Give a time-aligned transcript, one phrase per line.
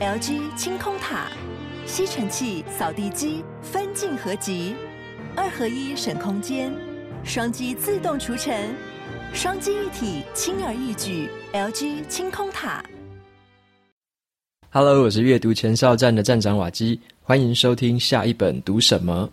[0.00, 1.26] LG 清空塔，
[1.84, 4.74] 吸尘器、扫地机分镜合集，
[5.36, 6.72] 二合一省空间，
[7.22, 8.74] 双击自动除尘，
[9.34, 11.28] 双机一体轻而易举。
[11.52, 12.82] LG 清空塔。
[14.70, 19.28] Hello，我是阅读前哨站的站长瓦基，欢迎收听下一本读什么。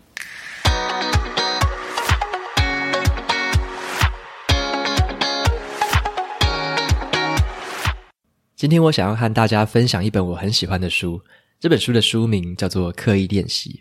[8.58, 11.22] 今天我想要和大家分享一本我很喜欢的书，
[11.60, 13.80] 这本书的书名叫做《刻意练习》。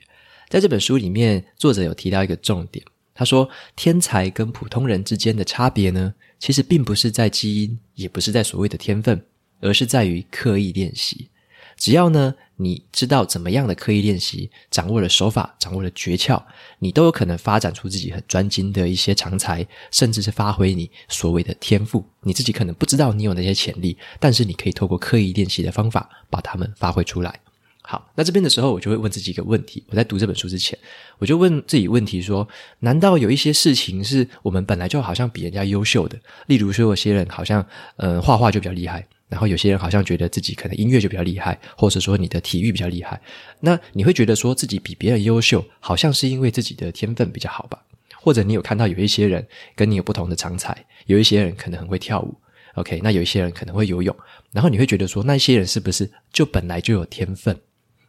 [0.49, 9.19] 在这本书里面，作者有提到一个重点，他说，天才跟普通人之间的差别呢，其实并不是在基因，也不是在所谓的天分，
[9.61, 11.29] 而是在于刻意练习。
[11.77, 16.41] 只要呢，你知道怎么样的刻意练习，掌握了手法，掌握了诀窍，
[16.79, 22.03] 你都有可能发展出自己很专精的一些长才，甚至是发挥你所谓的天赋。
[22.23, 27.39] 你自己可能不知道你有那些潜力，但是你可以透过刻意练习的方法，把它们发挥出来。
[27.83, 30.77] 好，那这边的时候，我就会问自己一个问题：我在读这本书之前，
[31.19, 32.45] 我就问自己问题说，
[32.79, 36.19] 难道有一些事情是我们本来就好像比人家优秀的？
[36.47, 39.07] 例如说，有些人好像，嗯，画画就比较厉害。
[39.29, 43.21] 然后有些人好像觉得自己可能音乐就比较厉害，或者说你的体育比较厉害，
[43.59, 47.83] 那你会觉得说自己比别人优秀，好像是因为自己的天分比较好吧？
[48.19, 52.35] 或者你有看到有一些人跟你有不同的长才，有一些人可能很会跳舞
[52.75, 54.15] ，OK，那有一些人可能会游泳，
[54.51, 57.57] 然后你会觉得说那些人是不是就本来就有天分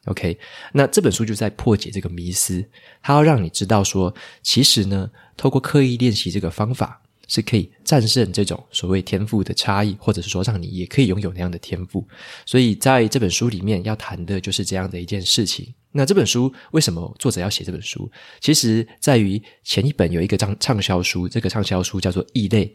[0.06, 0.39] ？OK，
[0.72, 2.64] 那这本书就在破解这个迷思，
[3.02, 7.02] 它要让你知道说，其实呢，透过刻意练习这个方法。
[7.28, 12.04] 是可以战胜这种所谓天赋的差异，或者是说让你也可以拥有那样的天赋。
[12.44, 15.72] 所以在这本书里面要谈的就是这样的一件事情。
[15.92, 18.10] 那这本书为什么作者要写这本书？
[18.40, 22.66] 其实在于前一本有一个畅畅销书，这个畅销书叫做《异类》，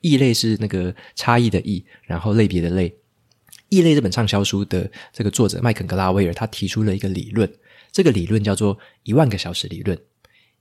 [0.00, 2.92] 异类是那个差异的异，然后类别的类。
[3.68, 7.52] 异类这本畅销书的这个作者麦肯格拉威尔他提出了一个理论，
[7.90, 9.98] 这个理论叫做一万个小时理论。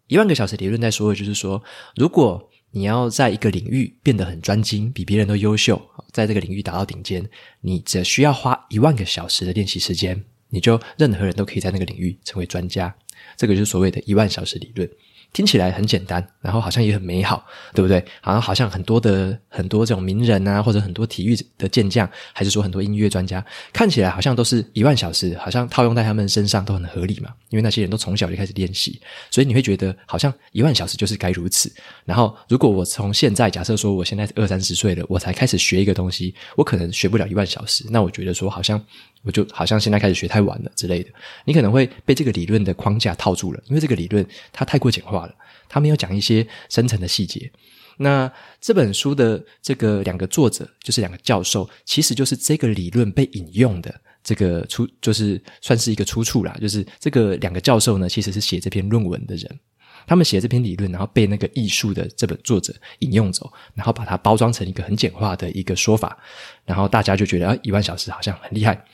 [0.07, 1.61] 一万个小时理论在说的就是说，
[1.95, 5.81] 如果你要在一个领域变得很专精，比别人都优秀，
[6.11, 7.25] 在这个领域达到顶尖，
[7.61, 12.93] 你只需要花一万个小时的练习时间，你就任何人都可以在那个领域成为专家。
[13.37, 14.89] 这个就是所谓的一万小时理论。
[15.35, 18.01] 听起来很简单，然后好像也很美好，对不对？
[18.21, 27.29] 好像好像很多的很多这种名人啊，或者很多体育的健将，还是说很多音乐专家，看起来好像都是一万小时，好像套用在他们身上都很合理嘛。
[27.49, 28.97] 因为那些人都从小就开始练习，
[29.29, 31.69] 所以你会觉得好像一万小时就是该如此。
[32.05, 37.85] 然后，如果我从现在假设说我现在二三十岁了，我才开始学一个东西，我可能学不了一万小时。
[37.89, 38.81] 那我觉得说好像
[39.25, 41.09] 我就好像现在开始学太晚了之类的。
[41.43, 45.35] 你可能会被这个理论的框架套住了，因为这个理论它太过简化了。
[45.67, 47.51] 他没有讲一些深层的细节。
[47.97, 48.31] 那
[48.61, 53.93] 这本书的这个两个作者，就是两个教授，其实就是这个理论被引用的
[54.23, 56.55] 这个出，就是算是一个出处啦。
[56.61, 59.59] 就是这个两个教授呢，其实是写这篇论文的人，
[60.05, 66.17] 他们写这篇理论，然后被那个艺术的这本作者引用走，然后把它包装成一个很简化的一个说法，
[66.65, 68.85] 然后大家就觉得啊，一万小时好像很厉害。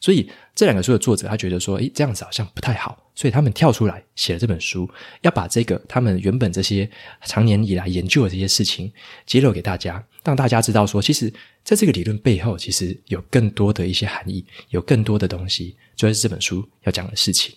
[0.00, 4.88] 所以这两个书的作者，他觉得说，诶，这样子好像不太好，所以他们跳出来写了这本书，
[5.22, 6.88] 要把这个他们原本这些
[7.24, 8.92] 长年以来研究的这些事情
[9.26, 11.32] 揭露给大家，让大家知道说，其实
[11.64, 17.54] 在这个理论背后，其实有更多的一些含义，有更多的东西，就是这本书要讲的事情。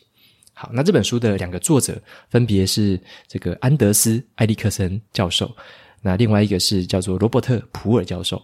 [0.53, 5.55] 好，那这本书的两个作者分别是这个安德斯·艾利克森教授，
[6.01, 8.41] 那另外一个是叫做罗伯特·普尔教授。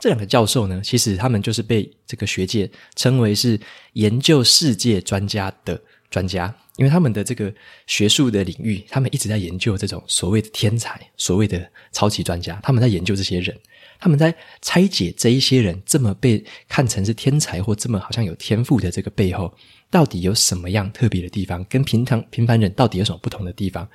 [0.00, 3.58] 这两个教授呢，其实他们就是被这个学界称为是
[3.94, 7.52] 研究世界专家的专家，因为他们的这个
[7.86, 13.58] 学术的领域，他们一直在研究这种所谓的天才、所谓的超级专家，他们在研究这些人，
[13.98, 19.52] 他们在拆解这一些人这么被看成是天才或这么好像有天赋的这个背后，
[19.90, 23.88] 到底有什么样特别的地方，跟平常平凡人到底有什么不同的地方。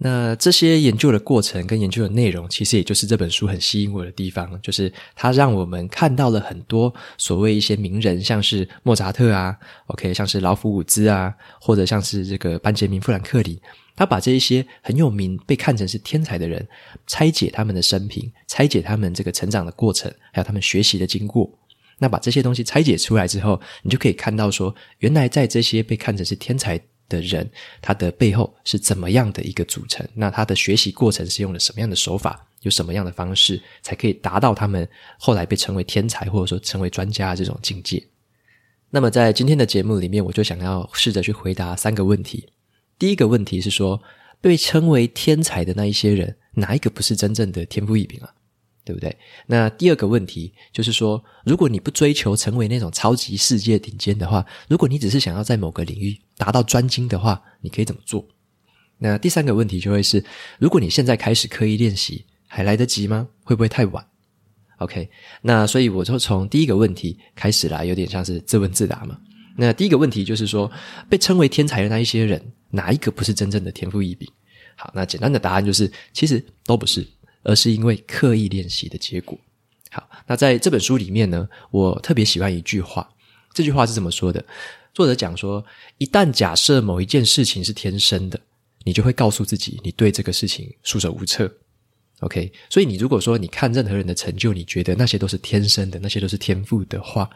[0.00, 9.56] 那这些研究的过程跟研究的内容，其实也就是这本书很吸引我的地方，就是它让我们看到了很多所谓一些名人，像是莫扎特啊
[9.88, 13.58] ，OK，像是劳弗伍兹啊，或者像是这个班杰明富兰克林，
[13.96, 16.64] 他把这一些很有名、被看成是天才的人，
[17.08, 21.50] 拆解他们的生平，拆解他们这个成长的过程，还有他们学习的经过。
[21.98, 27.50] 那把这些东西拆解出来之后，你就可以看到说，原来在这些被看成是天才的人，
[27.80, 30.06] 他的背后是怎么样的一个组成？
[30.14, 32.44] 那他的学习过程是用了什么样的手法？
[32.62, 38.04] 有什么样的方式，才可以达到他们后来被称为天才，或者说成为专家这种境界？
[38.90, 42.48] 那么在今天的节目里面，我就想要试着去回答三个问题。
[42.98, 44.02] 第一个问题是说，
[44.40, 48.34] 被称为天才的那一些人，哪一个不是真正的天赋异禀啊？
[48.88, 49.14] 对不对？
[49.46, 58.26] 那第二个问题就是说，如果你不追求成为那种超级世界顶尖的话，如果你只是想要在某个领域达到专精的话，你可以怎么做？
[58.96, 60.24] 那第三个问题就会是，
[60.58, 63.28] 如果你现在开始刻意练习，还来得及吗？
[63.44, 64.02] 会不会太晚
[64.78, 65.10] ？OK，
[65.42, 69.18] 那所以我就从第一个问题开始来，有点像是自问自答嘛。
[69.54, 70.72] 那第一个问题就是说，
[71.10, 74.26] 被称为天才的那一些人，哪一个不是真正的天赋异禀？
[74.76, 77.06] 好，那简单的答案就是，其实都不是。
[77.42, 79.38] 而是因为刻意练习的结果。
[79.90, 83.08] 好，那在这本书里面呢，我特别喜欢一句话。
[83.54, 84.44] 这句话是这么说的：
[84.92, 85.64] 作者讲说，
[85.96, 88.38] 一旦假设某一件事情是天生的，
[88.84, 91.50] 你就会告诉自己，你对这个事情束手无策。
[92.20, 97.28] OK，所以你如果说你看任何人的成就，你觉得那些都是天生的，那些都是天赋的话，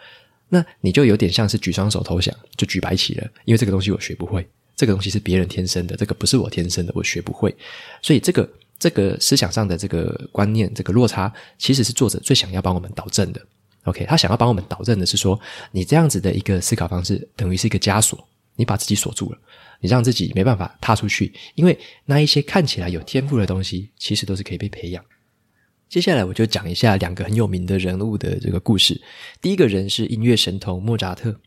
[0.50, 3.26] 那你就有点像是举双手投降，就举白旗了。
[3.46, 4.46] 因为这个东西我学不会，
[4.76, 7.56] 这个东西是别人天生的，这个不是我天生的，我学不会。
[8.02, 8.46] 所以这个。
[8.82, 13.40] 这个思想上的这个观念，这个落差，其实是作者最想要帮我们导正的。
[13.84, 15.38] OK，他想要帮我们导正的是说，
[15.70, 18.26] 你这样子的一个思考方式，等于是一个枷锁，
[18.56, 19.38] 你把自己锁住了，
[19.78, 21.32] 你让自己没办法踏出去。
[21.54, 25.04] 因为那一些看起来有天赋的东西，其实都是可以被培养。
[25.88, 29.00] 接下来我就讲一下两个很有名的人物的这个故事。
[29.40, 31.38] 第一个人是音乐神童莫扎特。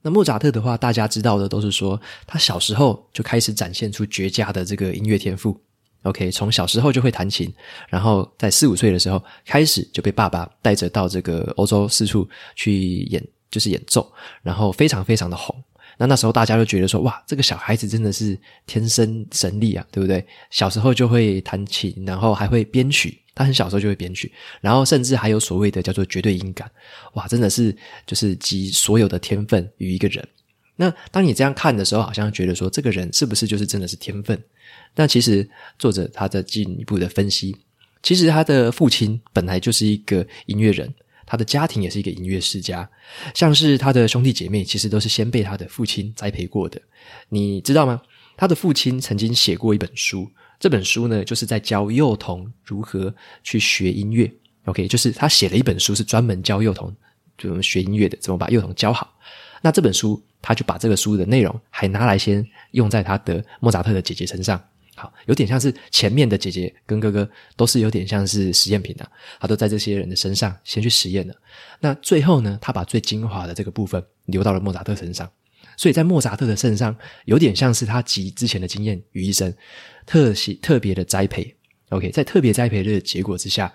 [0.00, 5.60] 那莫扎特的话，大家知道的都是说，他小时候就开始展现出绝佳的这个音乐天赋。
[6.02, 7.52] OK，从小时候就会弹琴，
[7.88, 14.10] 然后在四五岁的时候开始就被爸爸带着到这个欧洲四处去演，就是演奏，
[14.42, 15.54] 然后非常非常的红。
[16.00, 20.24] 那那时候大家都觉得说，哇，这个小孩子真的是天生神力啊，对不对？
[20.50, 26.70] 小时候就会弹琴，然后还会编曲，他很小时候就会编曲，然后甚至还有所谓的叫做绝对音感，
[27.14, 30.26] 哇，真的是就是集所有的天分于一个人。
[30.76, 34.40] 那当你这样看的时候，好像觉得说，这个人是不是就是真的是天分？
[34.98, 35.48] 那其实
[35.78, 37.56] 作者他在进一步的分析，
[38.02, 40.92] 其实他的父亲本来就是一个音乐人，
[41.24, 42.88] 他的家庭也是一个音乐世家，
[43.32, 46.82] 像是他的兄弟姐妹，其实都是先被他的父亲栽培过的。
[47.28, 48.02] 你知道吗？
[48.36, 50.28] 他的父亲曾经写过一本书，
[50.58, 53.14] 这本书呢，就是在教幼童如何
[53.44, 54.28] 去学音乐。
[54.64, 56.92] OK，就是他写了一本书，是专门教幼童
[57.38, 59.16] 怎么学音乐的，怎么把幼童教好。
[59.62, 64.60] 那这本书，他就把这个书的内容还拿来先用在他的莫扎特的姐姐身上。
[64.98, 69.08] 好，有点像是前面的姐姐跟哥哥都是有点像是实验品啊，
[69.38, 71.34] 他都在这些人的身上先去实验了。
[71.78, 75.30] 那最后呢，他把最精华的这个部分留到了莫扎特身上，
[75.76, 76.96] 所以在莫扎特的身上
[77.26, 79.56] 有点像是他集之前的经验于一身，
[80.04, 81.54] 特别特别的栽培。
[81.90, 83.72] OK，在特别栽培的结果之下，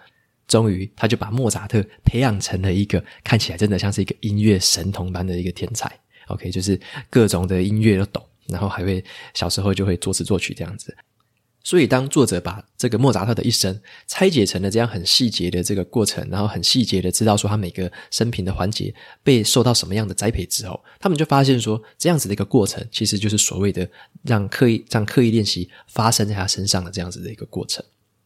[0.47, 5.91] 终于他就把莫扎特培养成了一个看起来真的像是一个音乐神童般的一个天才。
[6.27, 6.79] OK，就是
[7.09, 9.03] 各种的音乐都懂，然后还会
[9.33, 10.95] 小时候就会作词作曲这样子。
[11.63, 18.93] 所以，当作者把这个莫扎特的一生拆解成了这样很细节的这个过程，然后很细节的知道说他每个生平的环节
[19.23, 23.89] 被受到什么样的栽培之后，他们就发现说，这样子的一个过程，其实就是所谓的
[24.23, 27.83] 让刻意让刻意练习发生在他身上的这样子的一个过程。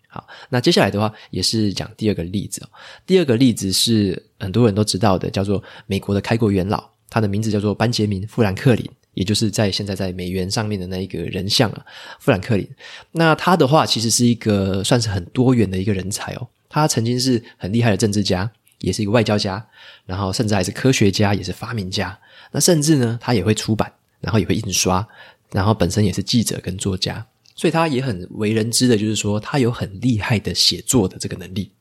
[0.08, 2.70] 好，那接下来的话也是讲第二个例子哦。
[3.06, 8.90] 第二个例子是很多人都知道的，叫做美国的开国元老，他的名字叫做班杰明·富兰克林。
[9.18, 11.84] 也就是在现在在美元上面的那一个人像啊，
[12.20, 12.70] 富兰克林。
[13.14, 16.48] 那他的话其实是一个算是很多元的一个人才哦。
[16.70, 18.48] 他曾经是很厉害的政治家，
[18.78, 19.66] 也是一个外交家，
[20.06, 22.16] 然后甚至还是科学家，也是发明家。
[22.52, 23.92] 那甚至呢，他也会出版，
[24.22, 25.06] 然后也会印刷，
[25.52, 27.26] 然后本身也是记者跟作家。
[27.56, 31.72] 所以他也很为人知的，就是说他有很厉害的写作的这个能力。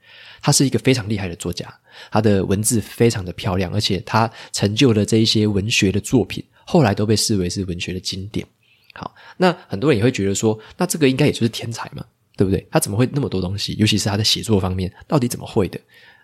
[0.40, 1.70] 他是一个非常厉害的作家，
[2.10, 6.42] 他的文字非常的漂亮，而且他成就了这一些文学的作品。
[6.66, 8.46] 后来都被视为是文学的经典。
[8.92, 12.04] 好，那很多人也会觉得说，那这个应该也就是天才嘛，
[12.36, 12.66] 对不对？
[12.70, 13.74] 他怎么会那么多东西？
[13.78, 15.78] 尤其是他的写作方面，到底怎么会的？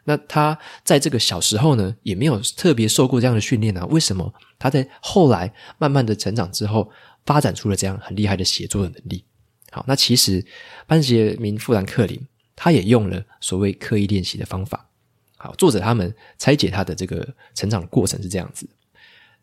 [0.04, 3.84] 那他在这个小时候呢，也没有特别受过这样的训练啊？
[3.86, 6.90] 为什么他在后来慢慢的成长之后，
[7.24, 9.24] 发展出了这样很厉害的写作的能力？
[9.70, 10.44] 好，那其实
[10.86, 12.20] 班杰明·富兰克林
[12.56, 14.88] 他也用了所谓刻意练习的方法。
[15.36, 18.66] 好，作者他们拆解他的这个成长的过程是这样子。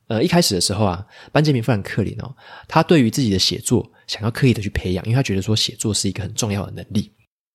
[0.10, 2.36] 呃，一开始的时候啊，班杰明·富兰克林哦，
[2.68, 7.12] 他对于自己的写作想要刻意的去培养，因为他觉得说写作是一个很重要的能力，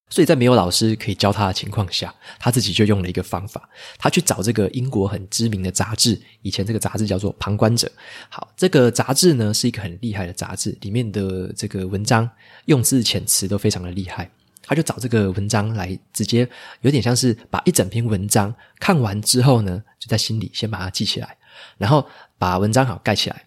[0.09, 3.69] 所以在没有老师可以教他的情况下，他自己就用了一个方法，
[3.99, 7.89] 他去找这个英国很知名的杂志，以前这个杂志叫做《旁观者》。
[8.29, 12.31] 好，这个杂志呢是一个很厉害的杂志，里面的这个文章
[12.67, 14.31] 用字遣词都非常的厉害，
[14.63, 16.49] 他就找这个文章来直接
[16.83, 21.37] 有点像是把一整篇文章看完之后呢，就在心里先把它记起来。
[21.79, 22.05] 然后
[22.39, 23.45] 把文章好盖起来，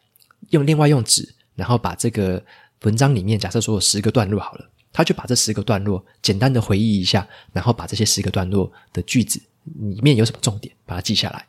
[0.49, 2.43] 用另外用纸，然后把这个
[2.83, 9.39] 文章里面假设说有十个段落好了，他就把这十个段落简单的回忆一下，然后把这些十个段落的句子
[9.79, 11.45] 里面有什么重点，把它记下来。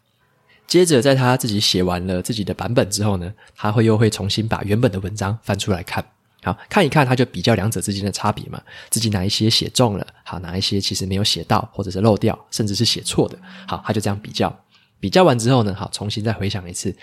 [0.66, 6.04] 接着，在他自己写完了自己的版本之后呢，他会又会重新把原本的文章翻出来看，
[6.42, 14.54] 好，看一看，他就比较两者之间的差别嘛，自己哪一些写中了，好，哪一些其实没有写到，或者是漏掉，甚至是写错的，好，他就这样比较，
[15.00, 16.94] 比较完之后呢，好，重新再回想一次，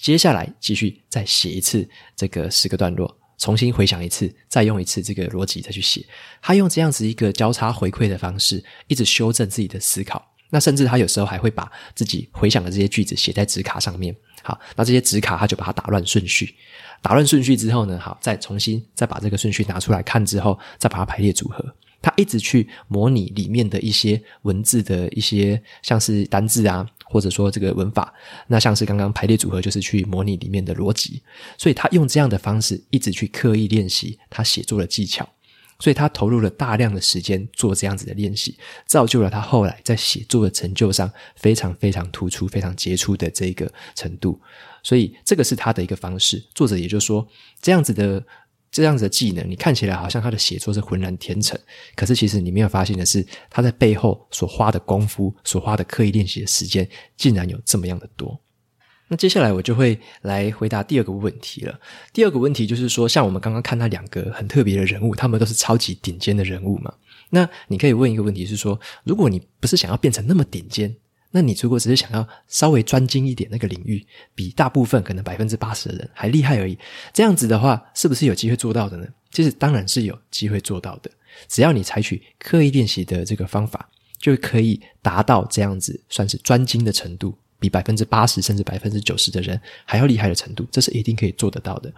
[0.00, 1.86] 接下来继续再写一次
[2.16, 6.04] 这个十个段落，重新回想一次，再用一次这个逻辑再去写，
[6.40, 10.24] 他用这样子一个交叉回馈的方式，一直修正自己的思考。
[10.50, 14.14] 那甚至他有时候还会把自己回想的这些句子写在纸卡上面。
[14.42, 16.54] 好，那这些纸卡他就把它打乱顺序，
[17.02, 21.74] 打乱顺序之后呢，好，再重新再把这个顺序拿出来看之后，再把它排列组合。
[22.00, 28.12] 他一直去模拟里面的一些文字的一些像是单字啊，或者说这个文法。
[28.46, 31.22] 那像是刚刚排列组合，就是去模拟里面的逻辑。
[31.56, 35.28] 所以他用这样的方式一直去刻意练习他写作的技巧。
[35.80, 44.40] 所以他投入了大量的时间做这样子的练习，造就了他后来在写作的成就上非常非常突出、非常杰出的这个程度。
[44.82, 46.44] 所以这个是他的一个方式。
[46.52, 47.24] 作者也就是说，
[47.62, 48.20] 这样子的
[48.70, 51.58] 这样子的技能，你看起来好像他的写作是浑然天成，
[51.94, 58.38] 可是其实你没有发现的是，他在背后所花的功夫、所花的刻意练习的时间，竟然有这么样的多。
[59.10, 61.80] 那接下来我就会来回答第二个问题了。
[62.12, 66.92] 第二个问题就是说，像我们刚刚看那两个很特别的人物，他们都是超级顶尖的人物嘛。
[67.30, 70.94] 那你可以问一个问题是说，如果你不是想要变成那么顶尖，
[71.30, 74.04] 那你如果只是想要稍微专精一点那个领域，
[74.34, 76.78] 比大部分可能百分之八十的人还厉害而已，
[77.12, 79.06] 这样子的话，是不是有机会做到的呢？
[79.30, 81.10] 其实当然是有机会做到的，
[81.48, 87.36] 只要你采取刻意练习的这个方法，就可以达到这样子算是专精的程度。
[87.60, 91.92] 比百分之八十甚至百分之九十的人还要厉害的程度，这是一定可以做得到的。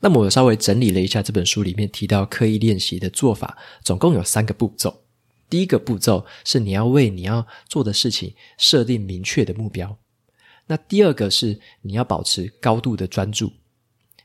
[0.00, 5.03] 那么我稍微整理了一下这本书里面提到刻意练习的做法，总共有三个步骤。
[5.48, 9.98] 第一个步骤是你要为你要做的事情设定明确的目标。
[10.66, 13.52] 那第二个是你要保持高度的专注。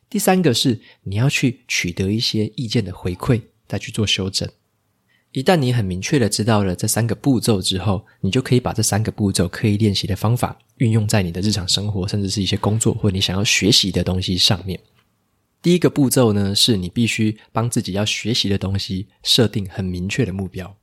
[0.10, 4.50] 第三个是你要去取得一些意见的回馈，再去做修正。
[5.34, 14.80] 一旦你很明确的知道了这三个步骤之后，你就可以把这三个步骤刻意练习的方法运用在你的日常生活，甚至是一些工作或你想要学习的东西上面。
[15.62, 20.76] 第一个步骤呢，是你必须帮自己要学习的东西设定很明确的目标。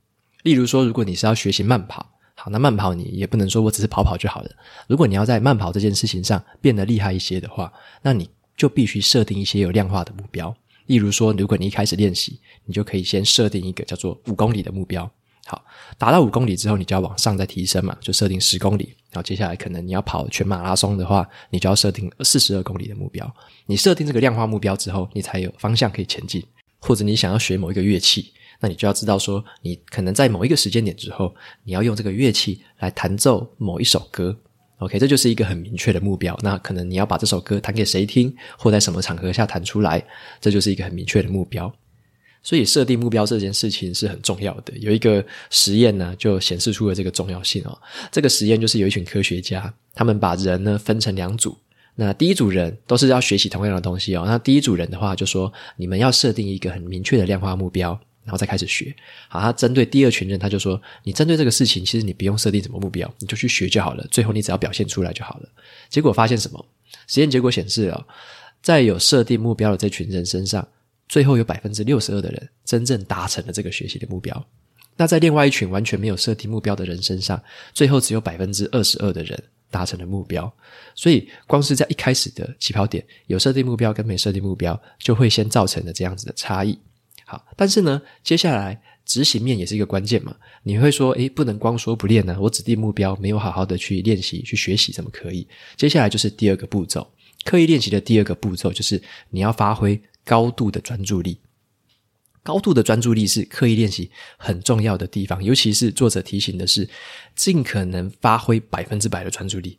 [0.47, 4.49] 例如说，如果你是要学习慢跑，好，那慢跑你也不能说我只是跑跑就好了。
[4.87, 7.69] 如果你要在慢跑这件事情上变得厉害一些的话，
[8.01, 10.55] 那你就必须设定一些有量化的目标。
[10.85, 15.11] 例如说，如果你一开始练习，你就可以先设定一个叫做五公里的目标。
[15.45, 15.61] 好，
[15.97, 18.95] 达到五公里之后，你就要往上再提升嘛，就设定十公里。
[19.11, 23.29] 然后接下来可能你要跑全马拉松的话，你就要设定四十二公里的目标。
[23.65, 26.41] 你设定这个量化目标之后，你才有方向可以前进。
[26.79, 31.33] 或者你想要学某一个乐器，那你就要知道说，你可能在某一个时间点之后，
[31.63, 34.37] 你要用这个乐器来弹奏某一首歌。
[34.79, 36.37] OK，这就是一个很明确的目标。
[36.43, 40.03] 那可能你要把这首歌弹给谁听，或在什么场合下弹出来，
[40.39, 41.73] 这就是一个很明确的目标。
[42.43, 44.71] 所以设定目标这件事情是很重要的。
[44.77, 47.77] 有一个实验呢，就显示出了这个重要性哦。
[48.11, 51.57] 这个实验就是有一群科学家，他们把人呢分成两组。
[51.95, 54.23] 那第一组人都是要学习同样的东西哦。
[54.27, 57.99] 那第一组人的话，就说你们要设定一个很明确的量化目标。
[58.27, 58.93] 然后再开始学。
[59.29, 64.05] 好，他针对第二群人，他就说：“你针对这个事情，其实你不用设定什么目标，你就去学就好了。
[64.11, 65.49] 最后你只要表现出来就好了。”
[65.87, 66.65] 结果发现什么？
[67.07, 68.05] 实验结果显示了，
[68.61, 70.67] 在有设定目标的这群人身上，
[71.07, 74.45] 最后有百分之六十二的人真正达成了这个学习的目标。
[74.97, 77.41] 那在另外一群完全没有设定目标的人身上，
[77.71, 80.51] 最后只有百分之二十二的人达成了目标。
[80.95, 86.77] 所以，光是在一开始的起跑点，有设定目标跟没设定目标，就会先造成了这样子的差异。
[87.29, 90.33] 好，但是呢，接下来执行面也是一个关键嘛。
[90.63, 92.37] 你会说，诶，不能光说不练呢？
[92.39, 95.45] 我指定目标，没有好好的去练习、去学习，怎么可以？
[95.75, 97.05] 接下来就是第二个步骤，
[97.43, 101.37] 刻意练习的第二个步骤就是你要发挥高度的专注力。
[102.43, 106.89] 高度的专注力是刻意练习很重要的地方，尤其是作者提醒的是，
[107.35, 109.77] 尽可能发挥百分之百的专注力。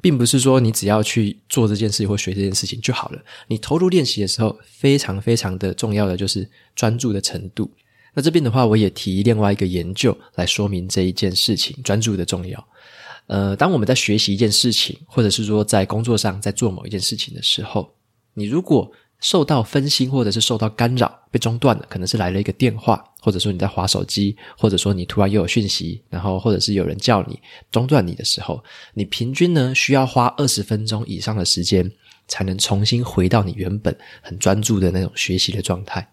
[0.00, 3.22] 并不是说你只要去做这件事或学这件事情就好了。
[3.48, 7.70] 你投入练习的时候，非常非常的重要的就是专注的程度。
[8.14, 12.68] 那这边的话，我也提另外一个研究来说明这一件事情专注的重要。
[13.26, 17.94] 呃，当我们在学习一件事情，或者是说在工作上在做某一件事情的时候，
[18.34, 27.38] 你如果受到分心，或者是受到干扰，被中断了，可能是来了一个电话，或者说你在划手机，或者说你突然又有讯息，然后或者是有人叫你
[27.70, 28.62] 中断你的时候，
[28.94, 31.90] 你平均呢需要花二十分钟以上的时间，
[32.28, 36.06] 才能重新回到你原本很专注的那种学习的状态。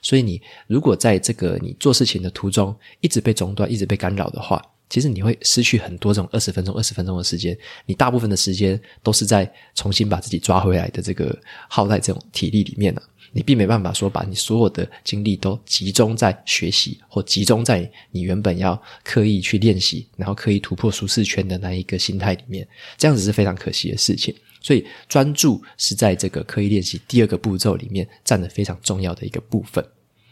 [0.00, 4.62] 所以你如果在这个你做事情的途中一直被中断、一直被干扰的话，
[4.94, 7.58] 其实你会失去很多这种二十分钟、二十分钟的时间。
[7.84, 11.36] 你大部分的时间都是在重新把自己抓回来的这个
[11.68, 13.02] 耗在这种体力里面了。
[13.32, 22.64] 你并没办法说把你所有的精力都集中在学习，或集中在你原本要刻意去练习，然后刻意突破舒适圈的那一个心态里面，
[22.96, 24.32] 这样子是非常可惜的事情。
[24.60, 29.84] 所以专注是在这个刻意练习第二个步骤里面占了非常重要的一个部分。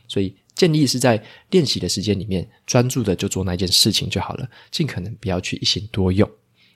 [0.06, 6.30] 所以建议是在练习的时间里面专注的就做那件事情就好了，尽可能不要去一心多用。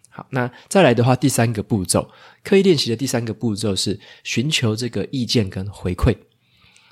[0.09, 2.11] 好，那再来的话，第三个步骤，
[2.43, 6.17] 刻意练习的第三个步骤是寻求这个意见跟回馈。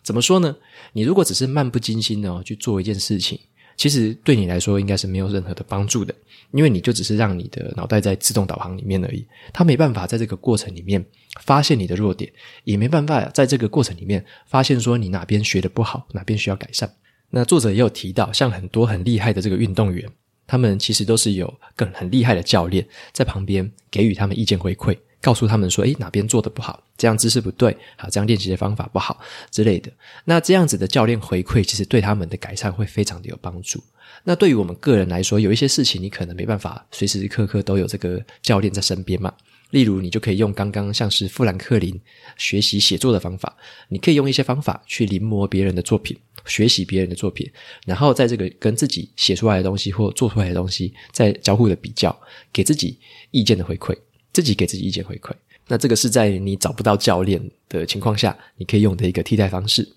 [0.05, 0.57] 怎么说呢？
[0.93, 3.41] 你如果只是漫不经心的去做一件事情。
[3.77, 6.15] 其实对你来说应该是没有任何的帮助的，
[6.53, 11.05] 因为你就只是让你的脑袋在自动导航里面而已，它没办法在这个过程里面
[11.43, 12.33] 发现你的弱点，
[12.65, 16.93] 也没办法在这个过程里面发现说你哪边学得不好，哪边需要改善。
[17.31, 20.09] 那作者也有提到，像很多很厉害的这个运动员，
[20.47, 24.97] 他们其实都是有更很厉害的教练在旁边给予他们意见回馈。
[25.25, 26.85] 告诉他们说：“诶，哪边做得不好？
[26.99, 29.19] 这样姿势不对，好，这样练习的方法不好
[29.51, 29.91] 之类的。
[30.27, 33.83] 那这样子的教练回馈，其实对他们的改善会非常的有帮助。
[34.25, 39.33] 那对于我们个人来说，有一些事情你可能没办法随时刻刻都有这个教练在身边嘛。
[39.71, 41.99] 例如，你就可以用刚刚像是富兰克林
[42.37, 43.57] 学习写作的方法，
[43.89, 46.15] 你可以用一些方法去临摹别人的作品，
[46.45, 47.51] 学习别人的作品，
[47.87, 52.15] 然后在这个跟自己写出来的东西或做出来的东西在交互的比较，
[52.53, 52.99] 给自己
[53.31, 53.97] 意见的回馈。”
[54.35, 55.33] 自己给自己意见回馈，
[55.69, 59.89] 那这个是在你找不到教练的情况下，你可以用的一个替代方式。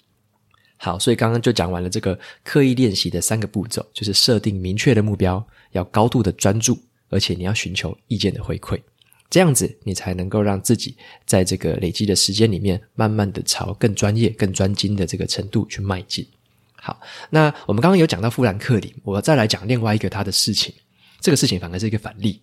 [0.77, 6.77] 好，所以刚刚就讲完了这个刻意练习的三个步骤，就是设定明确的目标，要高度的专注，
[7.09, 8.79] 而且你要寻求意见的回馈，
[9.27, 16.23] 这样子你才能够让自己在这个累积的时间里面，慢慢的朝更专业、更专精的这个程度去迈进。
[16.75, 17.01] 好，
[17.31, 20.71] 那我们刚刚有讲到富兰克林，我再来讲另外一个他的事情，
[21.19, 22.39] 这个事情反而是一个反例。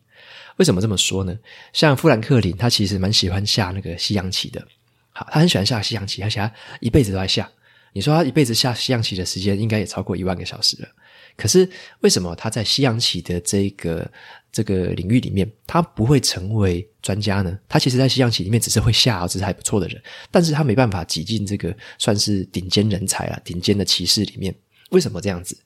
[0.56, 1.36] 为什么这么说呢？
[1.72, 4.66] 像富兰克林，他其实蛮喜欢下那个西洋棋的。
[5.10, 7.50] 好，他很喜欢下西洋棋，而且他一辈子都在下。
[7.92, 10.88] 你说他一辈子下西洋棋的时间，应该也超过一万个小时了。
[11.36, 11.68] 可是
[12.00, 14.08] 为什么他在西洋棋的这个
[14.52, 17.56] 这个领域里面，他不会成为专家呢？
[17.68, 24.54] 他其实，在西洋棋里面只是会下，只是还不错的人，但是他没办法挤进这个算是顶尖人才啊，顶尖的棋士里面。
[24.90, 25.56] 为什么这样子？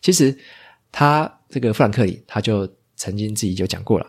[0.00, 0.36] 其实
[0.92, 4.06] 他这个富兰克林，他就曾经自己就讲过了。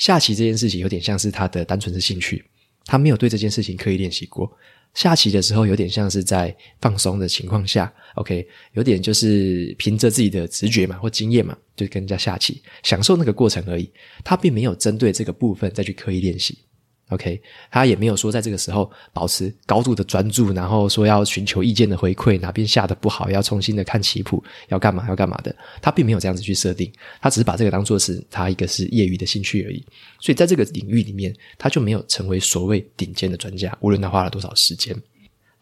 [0.00, 2.42] 下棋这件事情有点像是他的单纯的兴趣，
[2.86, 4.50] 他没有对这件事情刻意练习过。
[4.94, 13.92] 下棋的时候有点像是在放松的情况下，OK，有点就是凭着自己的直觉嘛或经验嘛，就跟人家下棋，享受那个过程而已。
[14.24, 16.56] 他并没有针对这个部分再去刻意练习。
[17.10, 25.54] OK，他也没有说在这个时候保持高度的专注，然后说要寻求意见的回馈，哪边下得不好要重新的看棋谱，要干嘛要干嘛的。
[25.82, 29.84] 他并没有这样子去设定，他只是把这个当做是他一个是业余的兴趣而已。
[30.20, 34.96] 所以在这个领域里面，他就没有成为所谓顶尖的专家，无论他花了多少时间。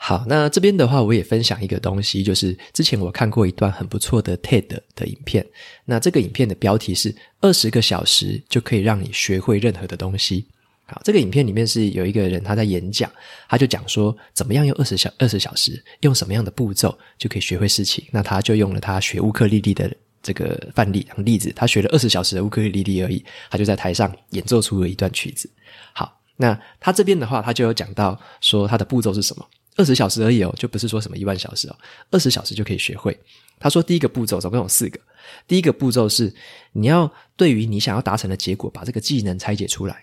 [0.00, 5.44] 好，那这边的话，我也分享一个东西，就是之前我看过一段很不错的 TED 的影片。
[5.84, 10.44] 那这个影片的标题是“二十个小时就可以让你学会任何的东西”。
[10.90, 13.10] 好，这个影片里面是有一个人他在演讲，
[13.46, 18.02] 他就讲说怎么样用二十小二十小时，用什么样的步骤就可以学会事情。
[18.10, 25.50] 那他就用了他学乌克丽丽的这个范例例子，他学了二十小时的乌克丽丽而已，他就在台上演奏出了一段曲子。
[25.92, 29.46] 好，那他这边的话，他就有讲到说他的步骤是什么？
[29.76, 31.76] 二十小时而已哦，就不是说什么一万小时哦，
[32.10, 33.16] 二十小时就可以学会。
[33.60, 34.98] 他说第一个步骤总共有四个，
[35.46, 36.34] 第一个步骤是
[36.72, 40.02] 你要对于你想要达成的结果，把这个技能拆解出来。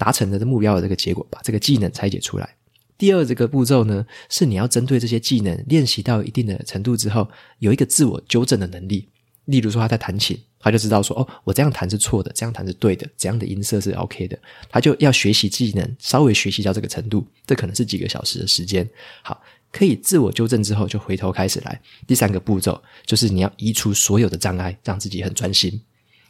[0.00, 2.56] 达成的目标的这个结果，把这个技能拆解出来。
[2.96, 9.06] 第二这个步骤呢，是你要针对这些技能练习到一定的程度之后，有一个自我纠正的能力。
[9.46, 14.38] 例如说他在弹琴，他就知道说，哦，我这样弹是错的，这样弹是对的，怎样的音色是 OK 的。
[14.70, 18.88] 他就要学习技能，稍微学习到这个程度，这可能是几个小时的时间。
[19.22, 21.80] 好，可以自我纠正之后，就回头开始来。
[22.06, 25.80] 第三个步骤就是你要移除所有的障碍，让自己很专心。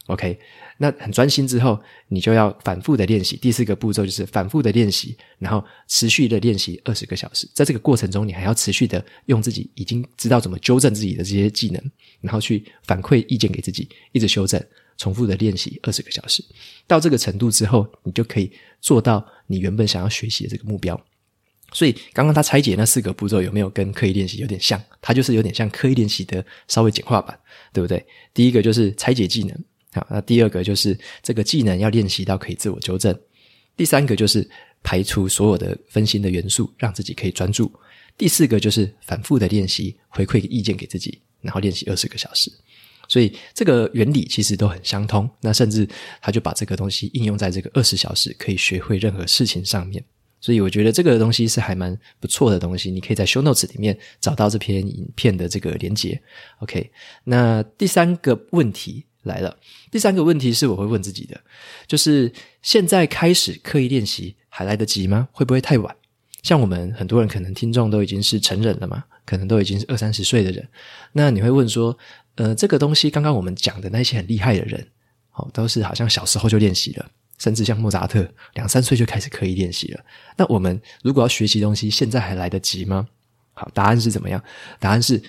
[0.07, 0.39] OK。
[0.83, 3.37] 那很专心之后，你就要反复的练习。
[3.37, 7.47] 第四个步骤就是反复的练习，然后持续的练习二十个小时。
[7.53, 11.91] 在这个过程中，你还要持续的用自己已经知道怎么纠正自己的这些技能，
[12.23, 14.59] 然后去反馈意见给自己，一直修正，
[14.97, 16.43] 重复的练习二十个小时。
[16.87, 20.99] 到这个程度之后，你就可以做到你原本想要学习的这个目标。
[21.75, 24.83] 所以，刚刚他拆解那四个步骤有没有跟刻意练习有点像？
[25.03, 27.39] 它就是有点像刻意练习的稍微简化版，
[27.71, 28.03] 对不对？
[28.33, 29.57] 第一个就是拆解技能。
[29.93, 33.19] 好，那第二个就是这个技能要练习到可以自我纠正。
[33.77, 34.49] 第三个就是
[34.83, 37.73] 排除所有的分心的元素，让自己可以专注。
[38.17, 42.53] 第四个就是反复的练习，回馈意见给自己，然后练习二十个小时。
[43.09, 45.29] 所以这个原理其实都很相通。
[45.41, 45.89] 那甚至
[46.21, 50.05] 他就把这个东西应用在这个二十小时可以学会任何事情上面。
[50.41, 52.91] 所以我觉得这个东西是还蛮不错的东西。
[52.91, 56.21] 你可以在 show notes 里面找到这篇影片的这个连结。
[56.61, 56.91] OK，
[57.25, 59.57] 那第三个问题来了。
[59.91, 61.41] 第三个问题是我会问自己的，
[61.87, 65.29] 就是现在开始刻意练习还来得及吗？
[65.33, 65.95] 会不会太晚？
[66.43, 70.67] 像我们很多人可能听众都已经是成人了嘛，可能都已经是二三十岁的人。
[71.13, 71.97] 那你会问说，
[72.37, 74.89] 呃，这个东西刚刚我们讲的那些很厉害的人，
[75.35, 80.01] 哦，都是好像小时候就练习了，甚至像莫扎特两三岁就开始刻意练习了。
[80.39, 83.07] 那我们如果要学习东西，现在还来得及吗？
[83.53, 84.43] 好，答案是怎么样？
[84.79, 85.23] 答案是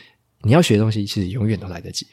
[0.43, 2.07] 你要学的东西，其实永远都来得及。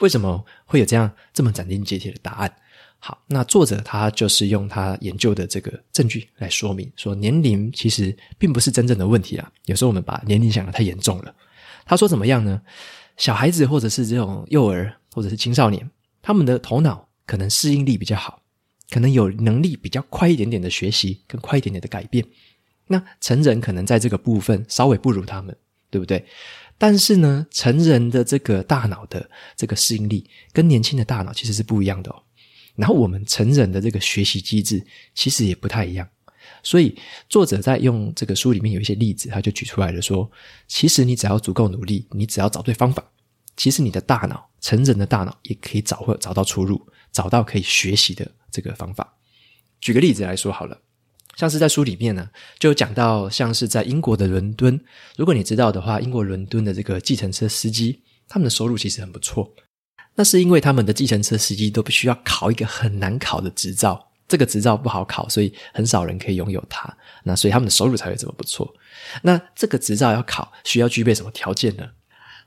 [0.00, 2.54] 为什么会有这样这么斩钉截铁的答案？
[2.98, 9.50] 好，那作者他就是用他研究的这个证据来说明，说年龄其实并不是真正的问题啊。
[9.64, 11.34] 有时候我们把年龄想得太严重了。
[11.86, 12.60] 他说怎么样呢？
[13.16, 18.42] 小孩子或者是这种幼儿或者是青少年，他们的头脑可能适应力比较好，
[18.90, 22.24] 可能有能力比较快一点点的学习，跟快一点点的改变。
[22.86, 25.56] 那成人可能在这个部分稍微不如他们，
[25.90, 26.24] 对不对？
[26.82, 32.22] 但是呢，成人的这个大脑的这个适应力跟年轻的大脑其实是不一样的哦。
[32.74, 34.82] 然后我们成人的这个学习机制
[35.14, 36.08] 其实也不太一样。
[36.62, 36.96] 所以
[37.28, 40.30] 作者在用这个书里面有一些例子，他就举出来了说，
[40.68, 43.04] 其实你只要足够努力，你只要找对方法，
[43.58, 46.80] 其实你的大脑，成人的大脑也可以找或找到出路，
[47.12, 49.18] 找到可以学习的这个方法。
[49.82, 50.80] 举个例子来说好了，
[51.40, 54.78] 像是在书里面呢，就讲到像是在英国的伦敦，
[55.16, 59.50] 如果你知道的话，英国伦敦的这个计程车司机，他们的收入其实很不错，
[60.16, 64.08] 那是因为他们的计程车司机都必须要考一个很难考的执照。
[64.28, 66.94] 这个执照不好考，所以很少人可以拥有它。
[67.24, 68.70] 那所以他们的收入才会这么不错。
[69.22, 71.88] 那这个执照要考，需要具备什么条件呢？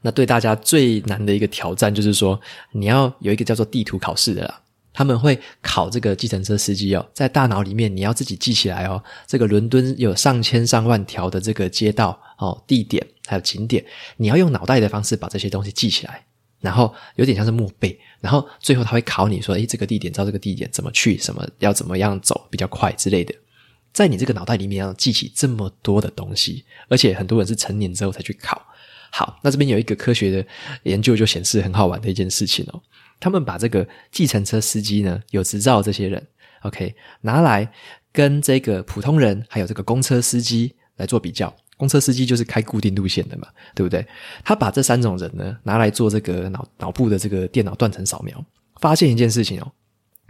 [0.03, 2.39] 那对大家最难的一个挑战就是说，
[2.73, 4.61] 你要有一个叫做地图考试的啦。
[4.93, 9.03] 他们会考这个计程车司机哦，在大脑里面你要自己记起来哦。
[9.25, 13.83] 这个伦敦有上千上万条的这个街道哦、地点还有景点，
[14.17, 16.23] 你要用脑袋的方式把这些东西记起来。
[16.61, 21.17] 然后有点像是默背，然后最后他会考你说：“诶，这个地点，照这个地点怎么去？
[21.17, 23.35] 什么要怎么样走比较快之类的。”
[23.91, 28.65] 在你这个脑袋里面要记起这么多的东西，而且很多人是成年之后才去考。
[29.11, 30.47] 好，那这边有一个科学的
[30.83, 32.81] 研究就显示很好玩的一件事情哦。
[33.23, 36.21] 他们把这个计程车司机呢，有执照这些人
[36.63, 37.71] ，OK，拿来
[38.11, 41.55] 跟这个普通人还有这个公车司机来做比较。
[41.77, 44.05] 公车司机就是开固定路线的嘛，对不对？
[44.43, 48.45] 他把这三种人呢拿来做这个脑脑部的这个电脑断层扫描，
[48.81, 49.71] 发现一件事情哦，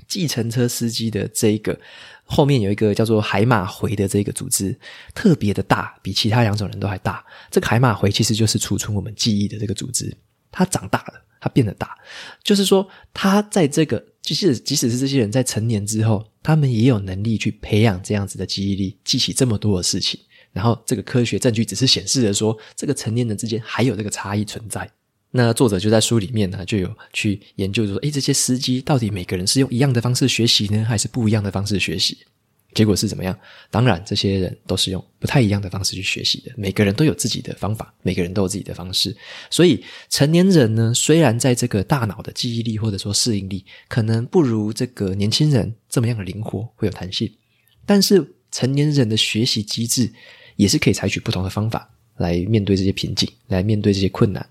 [0.07, 1.77] 计程车司机的这一个
[2.25, 4.77] 后面有一个叫做海马回的这个组织
[5.15, 7.25] 特别的大，比其他两种人都还大。
[7.49, 10.15] 这个海马回其实就是储存我们记忆的这个组织，
[10.51, 11.97] 它长大了，它变得大，
[12.41, 20.17] 就是说，他在这个即使即使是这些人在成年之后，他们也有能力去培养这样子的记忆力，记起这么多的事情。
[20.53, 24.89] 然后，这个科学证据只是显示了说，这个成年人之间还有这个差异存在。
[25.31, 32.19] 那作者就在书里面呢，就有去研究说，诶，这些司机到底每个人是用一样的方式学习呢，还是不一样的方式学习？
[32.73, 33.37] 结果是怎么样？
[33.69, 36.51] 当然，这些人都是用不太一样的方式去学习的。
[36.57, 39.15] 每个人都有自己的方法，每个人都有自己的方式。
[39.49, 47.31] 所以，成年人呢，虽然在这个大脑的记忆力或者说适应力，可能不如这个年轻人这么样的灵活，会有弹性，
[47.85, 50.11] 但是成年人的学习机制。
[50.55, 54.47] 也是可以采取不同的方法来面对这些瓶颈，来面对这些困难。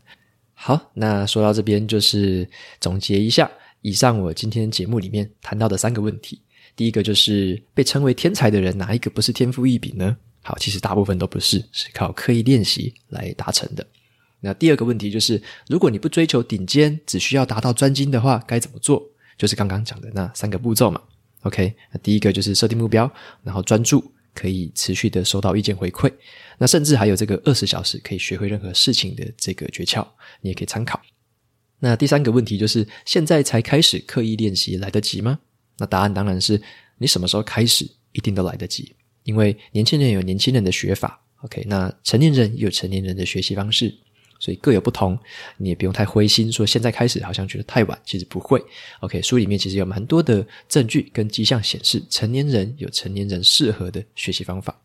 [0.52, 2.44] 好，那说到这边，就是
[2.80, 3.48] 总结一下
[3.82, 6.42] 以上我今天节目里面谈到的三个问题。
[6.74, 10.16] 第一个就是被称为天才的人，哪一个不是天赋异禀呢？
[10.42, 13.86] 好，其实大部分都不是，是靠刻意练习来达成的。
[14.40, 19.02] 那第二个问题就是，如果你不追求顶尖，只需要达到专精的话，该怎么做？
[19.38, 21.00] 就是刚刚讲的那三个步骤嘛。
[21.42, 23.10] OK，那第一个就是设定目标，
[23.42, 24.12] 然后专注。
[24.34, 26.10] 可以持续的收到意见回馈，
[26.56, 30.08] 那甚至还有这个二十小时可以学会任何事情的这个诀窍，
[30.40, 30.98] 你也可以参考。
[31.80, 35.40] 那第三个问题就是，现在才开始刻意练习来得及吗？
[35.82, 36.62] 那答案当然是，
[36.96, 43.92] 你什么时候开始一定都来得及，因为年轻人有年轻人的学法，OK，那成年人也有成年人的学习方式。
[44.38, 45.16] 所以各有不同，
[45.56, 48.60] 你也不用太灰心，说现在开始好像觉得太晚，其实不会。
[48.98, 54.76] OK，书里面其实有蛮多的证据跟迹象显示，成年人有成年人适合的学习方法。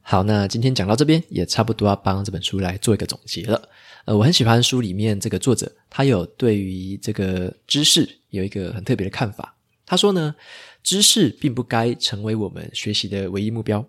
[0.00, 3.68] 好，那今天讲到这边，也差不多要帮这本书来做一个总结了。
[4.04, 9.54] 呃，我很喜欢书里面这个作者，他有对于这个知识有一个很特别的看法。
[9.88, 10.34] 他说呢，
[10.82, 13.84] 知识并不该成为我们学习的唯一目标。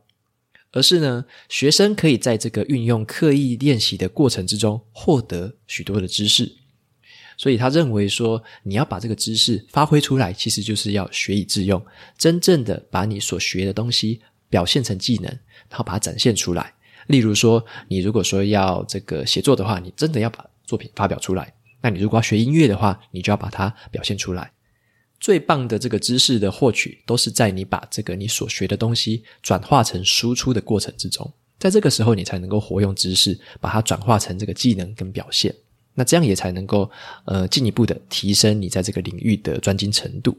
[0.71, 6.49] 而是呢，学生可以在这个运用刻意练习的过程之中获得许多的知识。
[7.37, 11.83] 所以他认为说，你要把这个知识发挥出来，其实就是要学以致用，
[12.17, 15.25] 真正的把你所学的东西表现成技能，
[15.69, 16.71] 然后把它展现出来。
[17.07, 21.45] 例如说，你如果说要这个写作的话，你真的要把作品发表出来；
[21.81, 24.51] 那你如果要学音乐的话，你就要把它表现出来。
[25.19, 31.29] 最棒的这个知识的获取，都是在你把这个你所学的东西转化成输出的过程之中，
[31.59, 35.53] 在这个时候，你才能够活用知识，把它转化成这个技能跟表现。
[35.93, 36.89] 那这样也才能够
[37.25, 40.37] 呃进一步的提升你在这个领域的专精程度。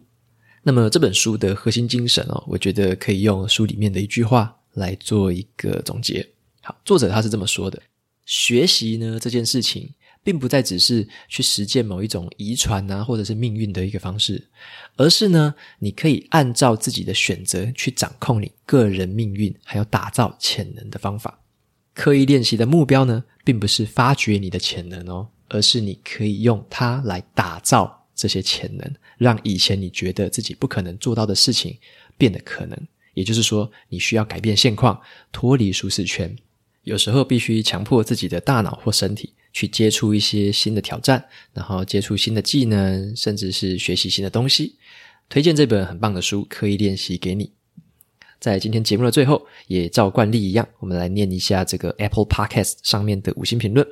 [0.62, 6.27] 那么这本书的核心精神哦，我觉得可以用书里面的一句话来做一个总结。
[6.62, 7.83] 好，作者他是这么说的：
[8.25, 9.93] 学习呢这件事情。
[10.22, 14.48] 并不再只是去实践某一种遗传啊，或者是命运的一个方式，
[14.96, 21.40] 而是呢，你可以按照自己的选择去掌控你个人命运，还有打造潜能的方法。
[21.94, 31.76] 刻意练习的目标呢，并不是发掘你的潜能哦，而是你可以用它来打造这些潜能，让以前你觉得自己不可能做到的事情
[32.16, 32.78] 变得可能。
[33.14, 35.00] 也就是说，你需要改变现况，
[35.33, 36.35] 脱离舒适圈，
[36.85, 39.35] 有时候必须强迫自己的大脑或身体。
[39.52, 44.76] 去接触一些新的挑战，然后接触新的技能，甚至是学习新的东西。
[45.28, 47.52] 推荐这本很棒的书《刻意练习》给你。
[48.40, 53.86] 在今天节目的最后，也照惯例一样，我们来念一下这个 Apple Podcast 上面的五星评论。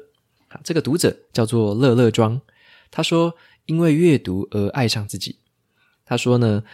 [0.65, 2.41] 这个读者叫做乐乐庄，
[2.91, 3.35] 他说
[3.67, 5.39] ：“因为阅读而爱上自己。”
[6.07, 6.65] 他说呢，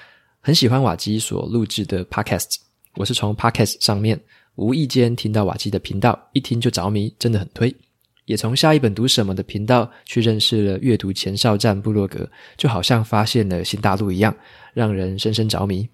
[0.41, 2.59] 很喜欢瓦基所录制的 Podcast，
[2.95, 4.23] 我是从 Podcast 上面
[4.55, 7.75] 无意间听到瓦基的频道，一听就着迷，真的很推。
[8.27, 14.35] 也从下一本读什么的频道去认识了阅读前哨站部落格，就好像发现了新大陆一样，
[14.73, 15.89] 让人深深着迷。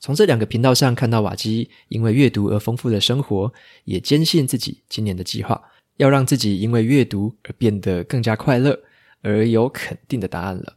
[0.00, 3.52] 从这两个频道上看到瓦基因为阅读而丰富的生活，
[3.84, 5.62] 也坚信自己今年的计划，
[5.96, 8.78] 要让自己因为阅读而变得更加快乐，
[9.22, 10.76] 而有肯定的答案了。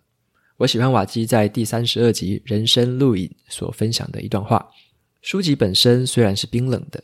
[0.57, 4.65] 我喜欢瓦基在第三十二集人生录影所分享的一段话：
[5.21, 7.03] 书籍本身虽然是冰冷的，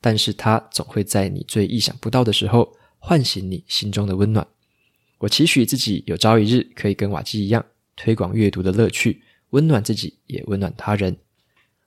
[0.00, 2.76] 但是它总会在你最意想不到的时候。
[3.04, 4.46] 唤醒你心中的温暖。
[5.18, 7.64] 我期许自己有朝一日可以跟瓦基一样，
[7.96, 11.16] 推广阅读的乐趣，温暖自己，也温暖他人。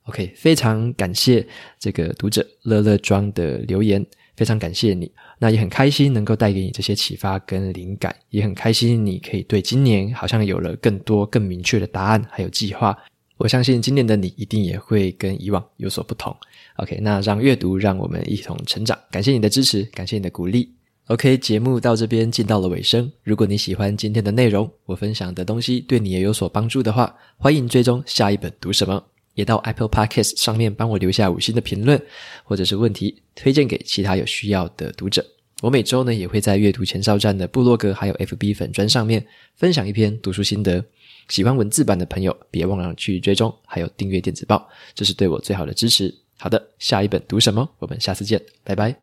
[0.04, 1.44] OK，非常感谢
[1.78, 4.04] 这个读者乐乐庄的留言，
[4.36, 5.10] 非常感谢你。
[5.38, 12.96] 那也很开心能够带给你这些启发跟灵感，也很开心你可以对今年好像有了更多更明确的答案还有计划。
[13.38, 16.36] 我相信今年的你一定也会跟以往有所不同。
[16.76, 18.98] OK，那让阅读让我们一同成长。
[19.10, 20.72] 感谢你的支持，感谢你的鼓励。
[21.08, 23.12] OK，节目到这边进到了尾声。
[23.22, 29.00] 如果你喜欢今天的内容，我分享的东西对你也有所帮助的话，欢迎追踪下一本读什么，
[29.34, 32.00] 也到 Apple Podcast 上面帮我留下五星的评论，
[32.42, 35.24] 或者是问题推荐给其他有需要的读者。
[35.62, 40.84] 我每周呢也会在阅读前哨站的部落格还有 FB 粉砖上面分享一篇读书心得。
[41.28, 46.12] 喜欢文字版的朋友，别忘了去追踪还有订阅电子报，这是对我最好的支持。
[46.36, 47.68] 好的，下一本读什么？
[47.78, 48.92] 我们下次见，拜拜。